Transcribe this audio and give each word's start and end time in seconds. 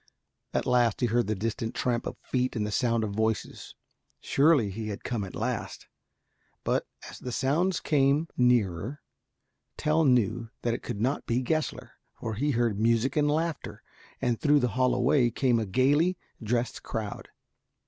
At 0.51 0.65
last 0.65 1.01
he 1.01 1.05
heard 1.05 1.27
the 1.27 1.35
distant 1.35 1.75
tramp 1.75 2.07
of 2.07 2.17
feet 2.23 2.55
and 2.55 2.65
the 2.65 2.71
sound 2.71 3.03
of 3.03 3.11
voices. 3.11 3.75
Surely 4.19 4.71
he 4.71 4.87
had 4.87 5.03
come 5.03 5.23
at 5.23 5.35
last. 5.35 5.85
But 6.63 6.87
as 7.07 7.19
the 7.19 7.31
sounds 7.31 7.79
came 7.79 8.27
nearer, 8.35 9.03
Tell 9.77 10.03
knew 10.03 10.49
that 10.63 10.73
it 10.73 10.81
could 10.81 10.99
not 11.01 11.27
be 11.27 11.43
Gessler, 11.43 11.99
for 12.15 12.33
he 12.33 12.49
heard 12.49 12.79
music 12.79 13.15
and 13.15 13.29
laughter, 13.29 13.83
and 14.19 14.39
through 14.41 14.61
the 14.61 14.69
Hollow 14.69 14.99
Way 14.99 15.29
came 15.29 15.59
a 15.59 15.67
gaily 15.67 16.17
dressed 16.41 16.81
crowd. 16.81 17.29